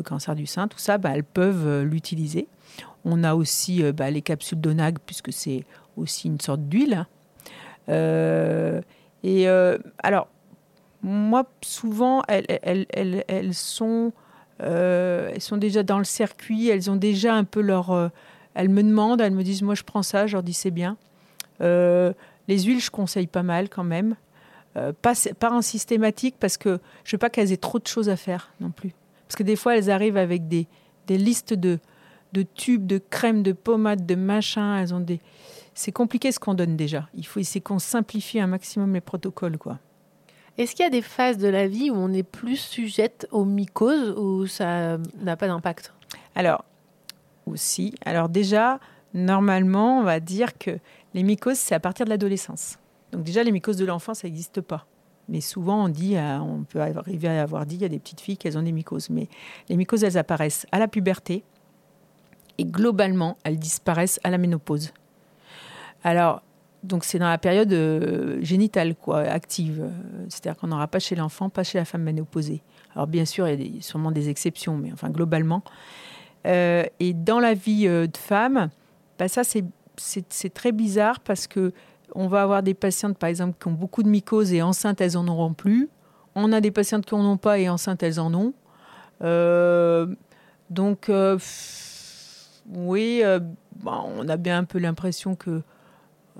[0.04, 2.48] cancer du sein, tout ça, bah, elles peuvent l'utiliser.
[3.04, 5.64] On a aussi bah, les capsules d'onag, puisque c'est
[5.96, 7.06] aussi une sorte d'huile.
[7.88, 9.48] et
[10.02, 10.28] alors,
[11.02, 14.12] moi, souvent, elles sont
[14.62, 17.90] euh, elles sont déjà dans le circuit, elles ont déjà un peu leur...
[17.90, 18.08] Euh,
[18.54, 20.96] elles me demandent, elles me disent, moi je prends ça, je leur dis c'est bien.
[21.60, 22.12] Euh,
[22.46, 24.16] les huiles, je conseille pas mal quand même.
[25.02, 28.16] pas, pas en systématique parce que je veux pas qu'elles aient trop de choses à
[28.16, 28.92] faire non plus.
[29.26, 30.66] Parce que des fois, elles arrivent avec des,
[31.06, 31.78] des listes de,
[32.32, 34.76] de tubes, de crèmes, de pommades, de machins.
[34.80, 35.20] Elles ont des...
[35.74, 37.08] C'est compliqué ce qu'on donne déjà.
[37.14, 39.78] Il faut essayer qu'on simplifie un maximum les protocoles, quoi.
[40.56, 43.44] Est-ce qu'il y a des phases de la vie où on est plus sujette aux
[43.44, 45.92] mycoses ou ça n'a pas d'impact?
[46.34, 46.64] Alors,
[47.46, 47.94] aussi.
[48.04, 48.78] Alors déjà,
[49.12, 50.78] normalement, on va dire que
[51.14, 52.78] les mycoses, c'est à partir de l'adolescence.
[53.12, 54.86] Donc déjà, les mycoses de l'enfance, ça n'existe pas.
[55.28, 57.98] Mais souvent, on dit, euh, on peut arriver à avoir dit, il y a des
[57.98, 59.08] petites filles qui ont des mycoses.
[59.10, 59.28] Mais
[59.68, 61.44] les mycoses, elles apparaissent à la puberté
[62.58, 64.92] et globalement, elles disparaissent à la ménopause.
[66.02, 66.42] Alors,
[66.84, 69.90] donc c'est dans la période euh, génitale, quoi, active.
[70.28, 72.62] C'est-à-dire qu'on n'aura pas chez l'enfant, pas chez la femme ménopausée.
[72.94, 75.62] Alors bien sûr, il y a sûrement des exceptions, mais enfin globalement.
[76.46, 78.68] Euh, et dans la vie euh, de femme,
[79.18, 81.72] bah, ça c'est très bizarre parce que
[82.14, 85.16] on va avoir des patientes, par exemple, qui ont beaucoup de mycoses et enceintes, elles
[85.16, 85.88] en auront plus.
[86.34, 88.52] On a des patientes qui n'en ont pas et enceintes, elles en ont.
[90.70, 91.10] donc,
[92.74, 93.22] oui,
[93.86, 95.62] on a bien un peu l'impression que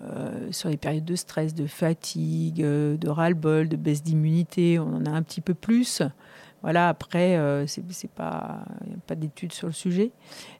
[0.03, 4.97] euh, sur les périodes de stress, de fatigue, euh, de ras-le-bol, de baisse d'immunité, on
[4.97, 6.03] en a un petit peu plus.
[6.63, 10.11] Voilà, après, euh, c'est pas, il n'y a pas d'études sur le sujet.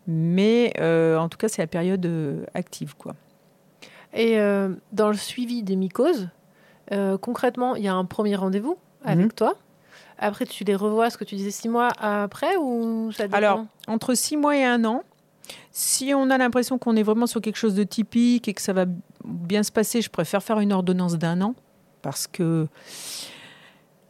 [0.07, 2.09] Mais en tout cas, c'est la période
[2.55, 2.95] active.
[2.97, 3.15] Quoi.
[4.13, 4.37] Et
[4.93, 6.29] dans le suivi des mycoses,
[7.21, 9.33] concrètement, il y a un premier rendez-vous avec mhm.
[9.33, 9.55] toi.
[10.19, 14.15] Après, tu les revois, ce que tu disais, six mois après ou ça Alors, entre
[14.15, 15.03] six mois et un an,
[15.73, 18.73] si on a l'impression qu'on est vraiment sur quelque chose de typique et que ça
[18.73, 18.85] va
[19.25, 21.55] bien se passer, je préfère faire une ordonnance d'un an
[22.03, 22.69] parce que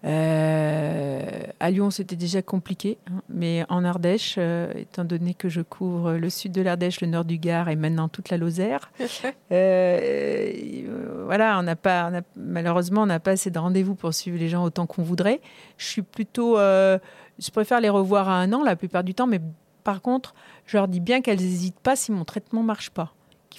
[0.04, 1.22] euh,
[1.60, 6.14] à Lyon, c'était déjà compliqué, hein, mais en Ardèche, euh, étant donné que je couvre
[6.14, 8.92] le sud de l'Ardèche, le nord du Gard et maintenant toute la Lozère,
[9.52, 14.50] euh, voilà, on n'a pas, malheureusement, on n'a pas assez de rendez-vous pour suivre les
[14.50, 15.40] gens autant qu'on voudrait.
[15.78, 19.40] Je suis plutôt, je préfère les revoir à un an la plupart du temps, mais
[19.84, 20.34] par contre,
[20.66, 23.14] je leur dis bien qu'elles n'hésitent pas si mon traitement marche pas.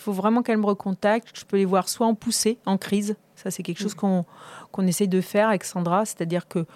[0.05, 1.31] Faut vraiment qu'elles me recontactent.
[1.33, 3.15] Je peux les voir soit en poussée, en crise.
[3.35, 4.21] Ça, c'est quelque chose mm.
[4.71, 6.05] qu'on essaye de faire avec Sandra.
[6.05, 6.67] C'est-à-dire que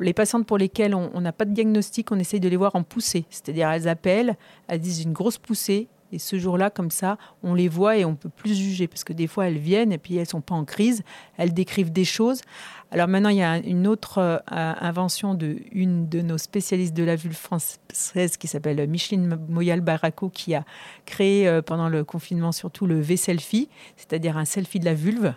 [0.00, 2.82] les patientes pour lesquelles on n'a pas de diagnostic, on essaye de les voir en
[2.82, 3.26] poussée.
[3.28, 5.86] C'est-à-dire elles appellent, elles disent une grosse poussée.
[6.12, 9.14] Et ce jour-là, comme ça, on les voit et on peut plus juger parce que
[9.14, 11.02] des fois elles viennent et puis elles sont pas en crise,
[11.38, 12.42] elles décrivent des choses.
[12.90, 17.02] Alors maintenant, il y a une autre euh, invention de une de nos spécialistes de
[17.02, 20.64] la vulve française qui s'appelle Micheline Moyal-Baraco qui a
[21.06, 25.32] créé euh, pendant le confinement surtout le V-selfie, c'est-à-dire un selfie de la vulve.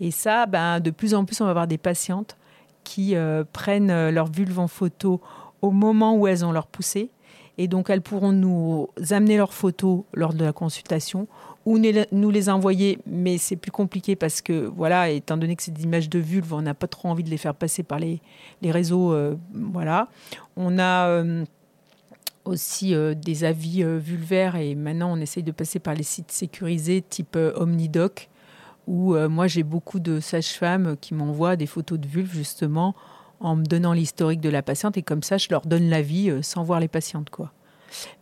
[0.00, 2.38] Et ça, ben, de plus en plus, on va avoir des patientes
[2.84, 5.20] qui euh, prennent leur vulve en photo
[5.60, 7.10] au moment où elles ont leur poussée.
[7.58, 11.26] Et donc, elles pourront nous amener leurs photos lors de la consultation
[11.66, 11.78] ou
[12.12, 15.82] nous les envoyer, mais c'est plus compliqué parce que, voilà, étant donné que c'est des
[15.82, 18.20] images de vulve, on n'a pas trop envie de les faire passer par les,
[18.62, 19.12] les réseaux.
[19.12, 20.08] Euh, voilà.
[20.56, 21.44] On a euh,
[22.44, 27.02] aussi euh, des avis vulvaires et maintenant on essaye de passer par les sites sécurisés
[27.02, 28.28] type Omnidoc,
[28.86, 32.94] où moi j'ai beaucoup de sages-femmes qui m'envoient des photos de vulve justement
[33.40, 36.62] en me donnant l'historique de la patiente et comme ça je leur donne l'avis sans
[36.62, 37.30] voir les patientes.
[37.30, 37.52] quoi.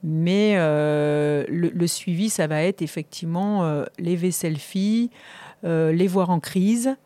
[0.03, 5.11] Mais euh, le, suivi, ça va être effectivement euh, les V-selfies,
[5.65, 6.97] euh, les voir en crise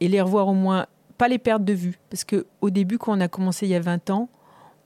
[0.00, 0.86] et les revoir au moins,
[1.18, 1.98] pas les perdre de vue.
[2.10, 4.28] Parce qu'au début, quand on a commencé il y a 20 ans,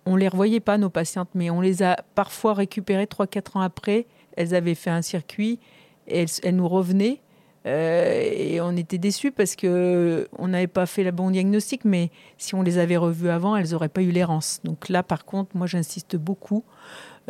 [0.06, 3.60] on ne les revoyait pas, nos patientes, mais on les a parfois récupérées 3-4 ans
[3.60, 4.06] après.
[4.36, 5.58] Elles avaient fait un circuit
[6.06, 7.20] elles, nous revenaient.
[7.66, 12.54] Et on était déçus parce que on n'avait pas fait le bon diagnostic, mais si
[12.54, 14.60] on les avait revues avant, elles n'auraient pas eu l'errance.
[14.64, 16.64] Donc là, par contre, moi, j'insiste beaucoup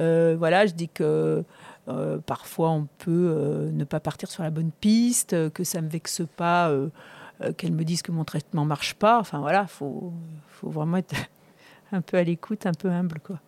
[0.00, 1.44] euh, voilà, je dis que
[1.88, 5.86] euh, parfois on peut euh, ne pas partir sur la bonne piste, que ça ne
[5.86, 6.72] me vexe pas
[7.56, 9.18] qu'elle me dise que mon traitement marche pas.
[9.18, 10.12] Enfin voilà, faut,
[10.48, 11.14] faut vraiment être
[11.92, 13.40] un peu à l'écoute, un peu humble, quoi.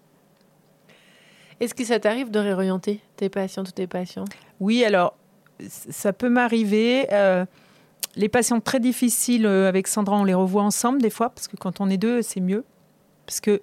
[1.60, 4.24] Est-ce que ça t'arrive de réorienter tes patients ou tes patients?
[4.58, 5.14] Oui, alors
[5.68, 7.07] ça peut m'arriver.
[8.16, 11.81] les patients très difficiles avec Sandra, on les revoit ensemble des fois parce que quand
[11.81, 12.64] on est deux, c'est mieux.
[13.27, 13.61] Parce que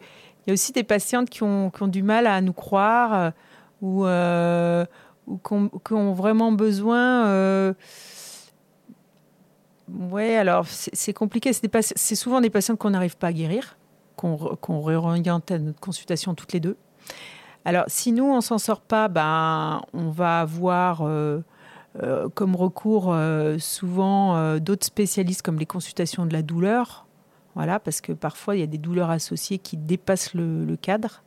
[0.49, 3.31] il y a aussi des patientes qui ont, du mal à nous croire euh,
[3.81, 4.83] ou, euh,
[5.43, 7.27] qui, ont, vraiment besoin.
[7.27, 7.73] Euh,
[9.89, 11.51] ouais, alors c'est compliqué.
[11.53, 13.77] C'est souvent des patientes qu'on n'arrive pas à guérir,
[14.15, 16.77] qu'on réoriente à notre consultation toutes les deux.
[17.63, 21.03] Alors, si nous, on s'en sort pas, ben, on va avoir
[22.33, 23.15] comme recours
[23.57, 27.07] souvent d'autres spécialistes comme les consultations de la douleur,
[27.55, 31.23] voilà, parce que parfois il y a des douleurs associées qui dépassent le, cadre.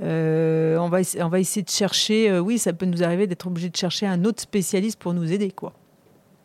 [0.00, 3.46] Euh, on, va, on va essayer de chercher, euh, oui, ça peut nous arriver d'être
[3.46, 5.74] obligé de chercher un autre spécialiste pour nous aider, quoi.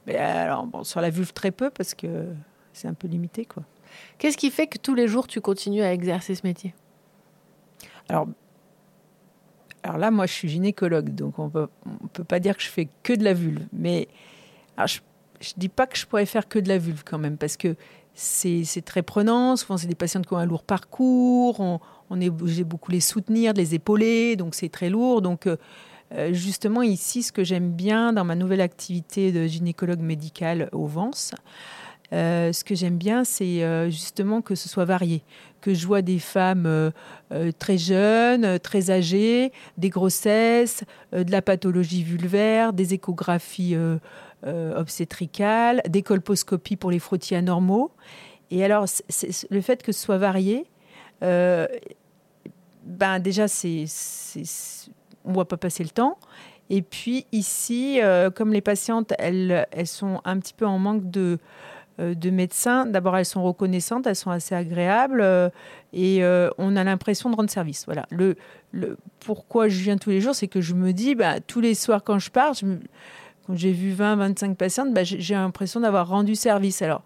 [0.05, 2.27] Mais alors, bon, sur la vulve, très peu, parce que
[2.73, 3.63] c'est un peu limité, quoi.
[4.17, 6.73] Qu'est-ce qui fait que tous les jours, tu continues à exercer ce métier?
[8.09, 8.27] Alors,
[9.84, 12.88] alors là, moi, je suis gynécologue, donc on ne peut pas dire que je fais
[13.04, 13.63] que de la vulve.
[13.74, 14.08] Mais
[14.78, 15.00] je
[15.39, 17.76] ne dis pas que je pourrais faire que de la vulve quand même, parce que
[18.15, 19.56] c'est très prenant.
[19.56, 21.60] Souvent, c'est des patients qui ont un lourd parcours.
[21.60, 25.24] On, est obligé beaucoup les soutenir, de les épauler, donc c'est très lourd.
[25.24, 25.58] Donc, euh,
[26.13, 30.86] euh, justement, ici, ce que j'aime bien dans ma nouvelle activité de gynécologue médical au
[30.86, 31.32] Vence,
[32.13, 35.23] ce que j'aime bien, c'est justement que ce soit varié,
[35.62, 36.91] que je vois des femmes
[37.60, 43.76] très jeunes, très âgées, des grossesses, de la pathologie vulvaire, des échographies
[44.45, 47.91] euh, obstétricale, des colposcopies pour les frottis anormaux.
[48.52, 48.88] Et alors,
[49.49, 50.65] le fait que ce soit varié,
[51.23, 51.65] euh,
[52.84, 53.86] ben déjà, c'est,
[55.23, 56.17] on ne voit pas passer le temps.
[56.69, 61.10] Et puis ici, euh, comme les patientes, elles, elles sont un petit peu en manque
[61.10, 61.38] de,
[61.99, 62.86] de médecins.
[62.86, 65.23] D'abord, elles sont reconnaissantes, elles sont assez agréables
[65.93, 66.23] et
[66.58, 67.86] on a l'impression de rendre service.
[67.86, 68.06] Voilà.
[68.10, 68.36] Le,
[68.71, 71.75] le, pourquoi je viens tous les jours, c'est que je me dis, bah, tous les
[71.75, 72.65] soirs quand je pars, je
[73.45, 76.82] quand j'ai vu 20, 25 patientes, bah, j'ai l'impression d'avoir rendu service.
[76.82, 77.03] Alors,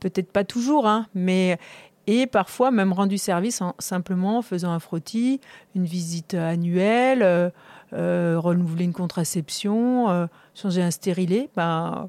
[0.00, 1.58] peut-être pas toujours, hein, mais
[2.06, 5.40] et parfois même rendu service en simplement faisant un frottis,
[5.74, 7.50] une visite annuelle, euh,
[7.92, 11.48] euh, renouveler une contraception, euh, changer un stérilet.
[11.54, 12.08] Ben,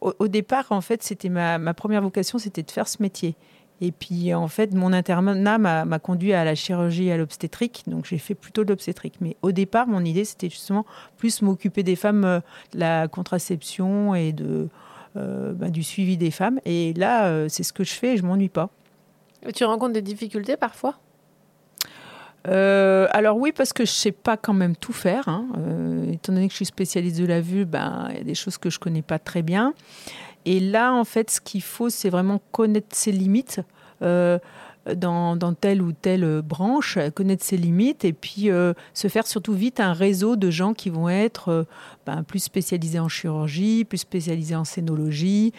[0.00, 3.36] au, départ, en fait, c'était ma, ma, première vocation, c'était de faire ce métier.
[3.82, 7.84] Et puis, en fait, mon internat m'a conduit à la chirurgie et à l'obstétrique.
[7.86, 9.14] Donc, j'ai fait plutôt de l'obstétrique.
[9.20, 10.84] Mais au départ, mon idée, c'était justement
[11.16, 12.40] plus m'occuper des femmes, euh,
[12.72, 14.68] de la contraception et de,
[15.16, 16.60] euh, bah, du suivi des femmes.
[16.64, 18.70] Et là, c'est ce que je fais et je m'ennuie pas.
[19.54, 20.98] Tu rencontres des difficultés parfois?
[22.44, 25.28] Alors oui, parce que je sais pas quand même tout faire.
[25.28, 25.46] Hein.
[26.10, 28.56] étant donné que je suis spécialiste de la vue, ben il y a des choses
[28.56, 29.74] que je connais pas très bien.
[30.46, 33.60] Et là, en fait, ce qu'il faut, c'est vraiment connaître ses limites.
[34.02, 34.38] Euh,
[34.96, 39.78] dans, telle ou telle branche, connaître ses limites et puis euh, se faire surtout vite
[39.78, 41.64] un réseau de gens qui vont être euh,
[42.06, 45.52] ben, plus spécialisés en chirurgie, plus spécialisés en scénologie.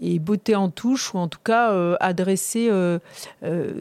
[0.00, 2.98] Et beauté en touche ou en tout cas euh, adresser euh,
[3.44, 3.72] euh,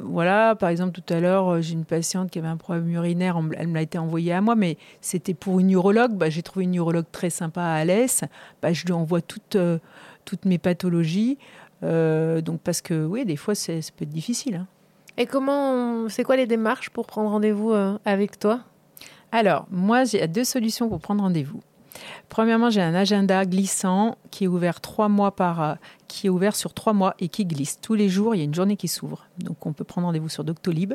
[0.00, 3.68] voilà par exemple tout à l'heure j'ai une patiente qui avait un problème urinaire elle
[3.68, 6.12] me l'a été envoyée à moi mais c'était pour une urologue.
[6.12, 8.24] Bah, j'ai trouvé une urologue très sympa à Alès.
[8.62, 9.56] Bah, je lui envoie toutes
[10.24, 11.38] toutes mes pathologies.
[11.82, 14.66] Donc parce que oui des fois c'est ça peut être difficile hein.
[15.16, 17.72] et comment c'est quoi les démarches pour prendre rendez-vous
[18.04, 18.60] avec toi?
[19.32, 21.60] Alors moi j'ai deux solutions pour prendre rendez-vous
[22.28, 25.74] Premièrement, j'ai un agenda glissant qui est ouvert trois mois par, euh,
[26.08, 28.34] qui est ouvert sur trois mois et qui glisse tous les jours.
[28.34, 30.94] Il y a une journée qui s'ouvre, donc on peut prendre rendez-vous sur Doctolib.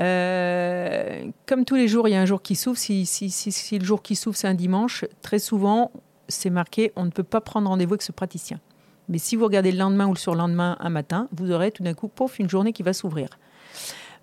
[0.00, 2.78] Euh, comme tous les jours, il y a un jour qui s'ouvre.
[2.78, 5.90] Si, si, si, le jour qui s'ouvre, c'est un dimanche, très souvent,
[6.28, 8.60] c'est marqué on ne peut pas prendre rendez-vous avec ce praticien.
[9.08, 11.94] Mais si vous regardez le lendemain ou le surlendemain un matin, vous aurez tout d'un
[11.94, 13.28] coup, pouf, une journée qui va s'ouvrir.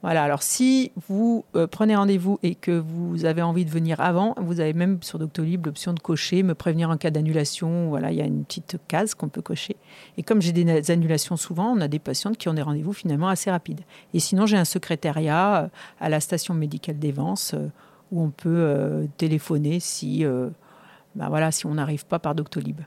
[0.01, 4.36] Voilà, alors si vous euh, prenez rendez-vous et que vous avez envie de venir avant,
[4.38, 7.89] vous avez même sur Doctolib l'option de cocher, me prévenir en cas d'annulation.
[7.89, 9.75] Voilà, il y a une petite case qu'on peut cocher.
[10.17, 13.29] Et comme j'ai des annulations souvent, on a des patientes qui ont des rendez-vous finalement
[13.29, 13.81] assez rapides.
[14.13, 15.67] Et sinon, j'ai un secrétariat euh,
[15.99, 17.67] à la station médicale d'Evance euh,
[18.12, 20.23] où on peut téléphoner si,
[21.15, 22.81] ben voilà, si on n'arrive pas par Doctolib.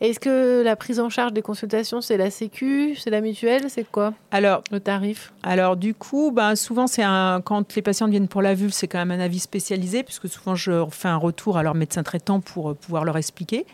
[0.00, 3.84] Est-ce que la prise en charge des consultations, c'est la Sécu, c'est la mutuelle, c'est
[3.84, 5.30] quoi Alors le tarif?
[5.42, 8.88] Alors du coup, ben, souvent c'est un quand les patients viennent pour la vulve, c'est
[8.88, 12.40] quand même un avis spécialisé puisque souvent je fais un retour à leur médecin traitant
[12.40, 13.66] pour euh, pouvoir leur expliquer.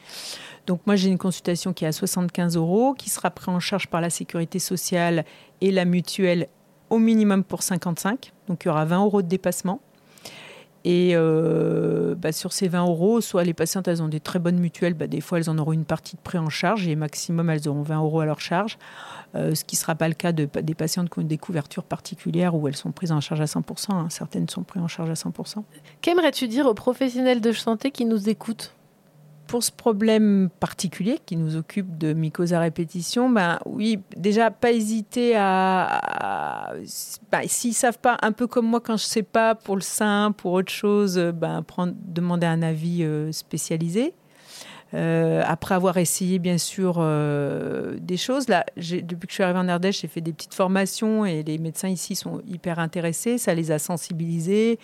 [0.66, 3.86] Donc moi j'ai une consultation qui est à 75 euros, qui sera prise en charge
[3.86, 5.24] par la sécurité sociale
[5.60, 6.48] et la mutuelle
[6.90, 8.32] au minimum pour 55.
[8.48, 9.80] Donc il y aura 20 euros de dépassement.
[10.88, 14.60] Et euh, bah, sur ces 20 euros, soit les patientes, elles ont des très bonnes
[14.60, 17.50] mutuelles, bah, des fois elles en auront une partie de prêt en charge et maximum
[17.50, 18.78] elles auront 20 euros à leur charge,
[19.34, 21.82] euh, ce qui ne sera pas le cas de, des patientes qui ont des couvertures
[21.82, 23.94] particulières où elles sont prises en charge à 100%.
[23.94, 24.06] Hein.
[24.10, 25.64] Certaines sont prises en charge à 100%.
[26.02, 28.75] Qu'aimerais-tu dire aux professionnels de santé qui nous écoutent?
[29.46, 34.72] Pour ce problème particulier qui nous occupe de mycose à répétition, ben oui, déjà pas
[34.72, 36.74] hésiter à,
[37.30, 40.32] ben, s'ils savent pas, un peu comme moi quand je sais pas pour le sein,
[40.36, 44.14] pour autre chose, ben prendre, demander un avis euh, spécialisé.
[44.94, 49.58] Euh, après avoir essayé bien sûr euh, des choses, là, depuis que je suis arrivée
[49.58, 53.54] en Ardèche, j'ai fait des petites formations et les médecins ici sont hyper intéressés, ça
[53.54, 54.78] les a sensibilisés.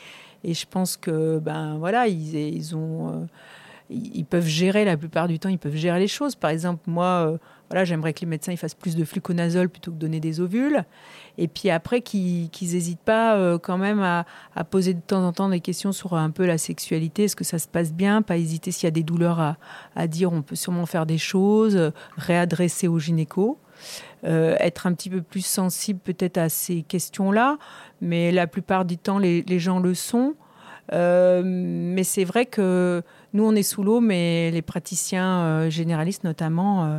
[0.45, 3.29] Et je pense que ben voilà, ils, ils ont
[3.93, 6.35] ils peuvent gérer la plupart du temps, ils peuvent gérer les choses.
[6.35, 9.91] Par exemple, moi, euh, voilà, j'aimerais que les médecins ils fassent plus de fluconazole plutôt
[9.91, 10.85] que donner des ovules.
[11.39, 14.25] Et puis après, qu'ils n'hésitent pas euh, quand même à,
[14.71, 17.25] poser de temps en temps des questions sur un peu la sexualité.
[17.25, 18.23] Est-ce que ça se passe bien?
[18.23, 19.57] Pas hésiter s'il y a des douleurs
[19.97, 23.59] à, dire, on peut sûrement faire des choses, réadresser au gynéco.
[24.25, 27.59] Euh, être un petit peu plus sensible peut-être à ces questions-là,
[28.01, 30.35] mais la plupart du temps, les gens le sont.
[30.93, 33.03] mais c'est vrai que
[33.35, 36.99] nous, on est sous l'eau, mais les praticiens euh, généralistes, notamment, euh,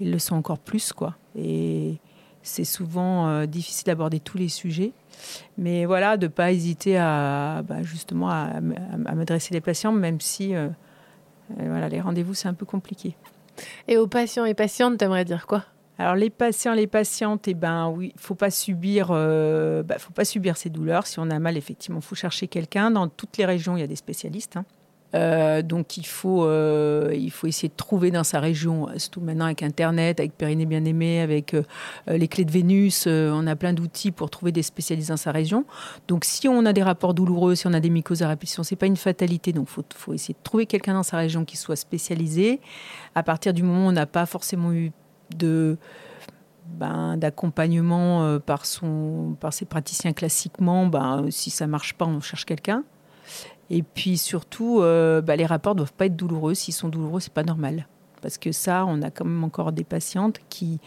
[0.00, 1.16] ils le sont encore plus, quoi.
[1.36, 1.98] Et
[2.42, 4.92] c'est souvent euh, difficile d'aborder tous les sujets.
[5.58, 10.54] Mais voilà, de ne pas hésiter à, bah, justement, à, m'adresser les patients, même si
[11.58, 13.14] voilà, les rendez-vous, c'est un peu compliqué.
[13.86, 15.64] Et aux patients et patientes, tu aimerais dire quoi?
[15.98, 20.56] Alors les patients, les patientes, eh ben oui, faut pas subir, bah, faut pas subir
[20.56, 21.06] ces douleurs.
[21.06, 22.90] Si on a mal, effectivement, faut chercher quelqu'un.
[22.90, 24.56] Dans toutes les régions, il y a des spécialistes.
[24.56, 24.64] Hein.
[25.14, 29.44] Euh, donc il faut, euh, il faut essayer de trouver dans sa région, surtout maintenant
[29.46, 31.62] avec Internet, avec Périnée Bien-Aimé, avec euh,
[32.08, 35.64] les clés de Vénus, on a plein d'outils pour trouver des spécialistes dans sa région.
[36.08, 38.76] Donc si on a des rapports douloureux, si on a des mycoses à répétition, c'est
[38.76, 41.56] pas une fatalité, donc il faut, faut, essayer de trouver quelqu'un dans sa région qui
[41.56, 42.60] soit spécialisé.
[43.14, 44.92] À partir du moment où on n'a pas forcément eu
[45.36, 45.76] de...
[46.78, 48.62] Ben, d'accompagnement par,
[49.40, 52.84] par ses praticiens classiquement, ben, si ça marche pas, on cherche quelqu'un.
[53.72, 56.52] Et puis surtout, euh, bah, les rapports ne doivent pas être douloureux.
[56.52, 57.88] S'ils sont douloureux, c'est pas normal.
[58.20, 60.78] Parce que ça, on a quand même encore des patientes qui,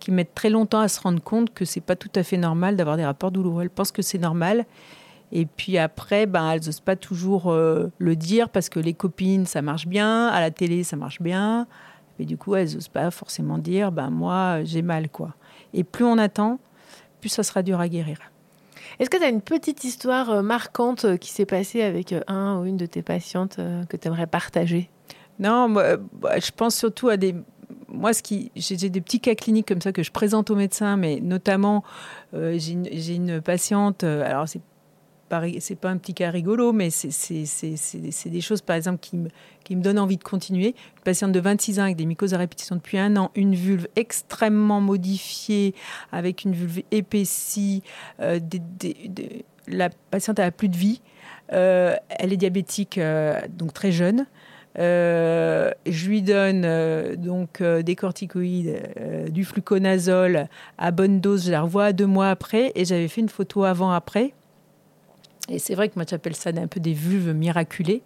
[0.00, 2.74] qui mettent très longtemps à se rendre compte que c'est pas tout à fait normal
[2.74, 3.62] d'avoir des rapports douloureux.
[3.62, 4.66] Elles pensent que c'est normal.
[5.30, 9.46] Et puis après, ben, elles n'osent pas toujours euh, le dire parce que les copines,
[9.46, 11.68] ça marche bien, à la télé, ça marche bien.
[12.18, 15.08] Et du coup, elles n'osent pas forcément dire, ben, moi, j'ai mal.
[15.10, 15.36] quoi.
[15.74, 16.58] Et plus on attend,
[17.20, 18.18] plus ça sera dur à guérir.
[18.98, 22.20] Est-ce que tu as une petite histoire euh, marquante euh, qui s'est passée avec euh,
[22.26, 24.90] un ou une de tes patientes que tu aimerais partager?
[25.38, 25.96] Non, bah,
[26.38, 27.34] je pense surtout à des.
[27.88, 30.96] Moi, ce qui, j'ai des petits cas cliniques comme ça que je présente aux médecins,
[30.96, 31.84] mais notamment,
[32.32, 34.04] j'ai une, une, patiente.
[34.04, 34.60] alors, c'est
[35.60, 39.16] c'est pas un petit cas rigolo, mais c'est des choses, par exemple, qui
[39.76, 40.68] me, donnent envie de continuer.
[40.68, 43.88] Une patiente de 26 ans avec des mycoses à répétition depuis un an, une vulve
[43.96, 45.74] extrêmement modifiée,
[46.10, 47.82] avec une vulve épaissie.
[48.20, 48.40] Euh,
[49.68, 51.00] la patiente a plus de vie.
[51.52, 54.26] Euh, elle est diabétique, euh, donc très jeune.
[54.76, 56.66] Je lui donne
[57.16, 61.46] donc des corticoïdes, du fluconazole à bonne dose.
[61.46, 64.32] Je la revois deux mois après et j'avais fait une photo avant-après.
[65.48, 68.02] Et c'est vrai que moi, j'appelle ça un peu des vulves miraculées.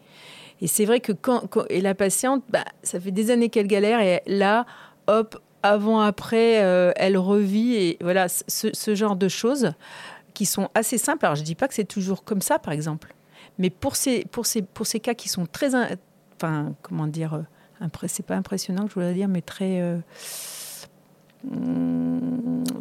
[0.60, 4.00] Et c'est vrai que quand, et la patiente, bah, ça fait des années qu'elle galère
[4.00, 4.64] et là,
[5.06, 9.72] hop, avant-après, euh, elle revit et voilà ce, genre de choses
[10.32, 11.26] qui sont assez simples.
[11.26, 13.14] Alors je dis pas que c'est toujours comme ça, par exemple,
[13.58, 15.88] mais pour ces pour ces pour ces cas qui sont très, in-
[16.36, 19.98] enfin comment dire, euh, c'est pas impressionnant que je voulais dire, mais très euh,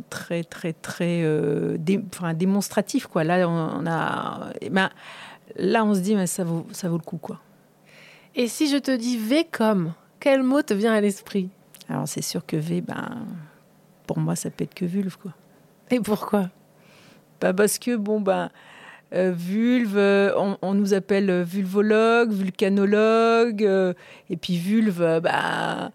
[0.10, 3.24] très très très euh, dé- enfin, démonstratif quoi.
[3.24, 4.89] Là on, a, eh ben,
[5.58, 7.39] là on se dit mais ça vaut ça vaut le coup quoi.
[8.36, 11.49] Et si je te dis V comme, quel mot te vient à l'esprit?
[11.89, 13.26] Alors c'est sûr que V, ben
[14.08, 15.32] pour moi ça peut être que vulve quoi.
[15.91, 16.49] Et pourquoi?
[17.39, 18.49] Bah, parce que bon ben
[19.14, 23.62] euh, vulve, euh, on, on nous appelle vulvologue, vulcanologue,
[24.30, 25.91] et puis vulve, bah,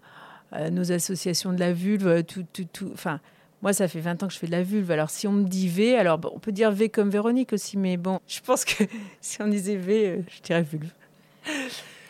[0.69, 2.89] nos associations de la vulve, euh, tout, tout, tout.
[2.93, 3.19] Enfin,
[3.61, 4.91] moi, ça fait 20 ans que je fais de la vulve.
[4.91, 7.77] Alors, si on me dit V, alors bon, on peut dire V comme Véronique aussi,
[7.77, 8.83] mais bon, je pense que
[9.21, 10.91] si on disait V, euh, je dirais vulve.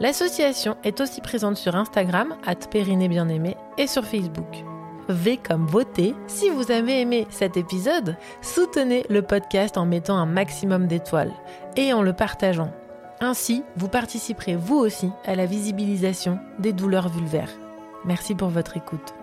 [0.00, 4.64] L'association est aussi présente sur Instagram, at Périnée Bien-Aimé, et sur Facebook.
[5.08, 6.16] V comme voter.
[6.26, 11.32] Si vous avez aimé cet épisode, soutenez le podcast en mettant un maximum d'étoiles
[11.76, 12.72] et en le partageant.
[13.24, 17.52] Ainsi, vous participerez vous aussi à la visibilisation des douleurs vulvaires.
[18.04, 19.14] Merci pour votre écoute.